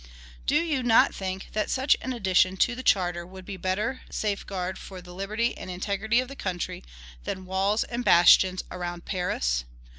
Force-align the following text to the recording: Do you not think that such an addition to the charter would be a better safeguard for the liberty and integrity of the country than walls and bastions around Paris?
Do 0.47 0.55
you 0.55 0.81
not 0.81 1.13
think 1.13 1.49
that 1.51 1.69
such 1.69 1.95
an 2.01 2.11
addition 2.11 2.57
to 2.57 2.73
the 2.73 2.81
charter 2.81 3.23
would 3.23 3.45
be 3.45 3.53
a 3.53 3.59
better 3.59 4.01
safeguard 4.09 4.79
for 4.79 4.99
the 4.99 5.13
liberty 5.13 5.55
and 5.55 5.69
integrity 5.69 6.19
of 6.19 6.27
the 6.27 6.35
country 6.35 6.83
than 7.23 7.45
walls 7.45 7.83
and 7.83 8.03
bastions 8.03 8.63
around 8.71 9.05
Paris? 9.05 9.63